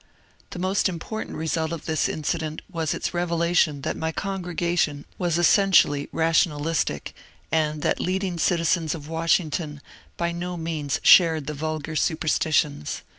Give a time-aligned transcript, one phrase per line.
[0.49, 5.37] The most important result of this incident was its revela tion that my congregation was
[5.37, 7.13] essentially rationalistic,
[7.51, 9.77] and that leading citizens of Washing^n
[10.17, 13.03] by no means shared the vulgar superstitions.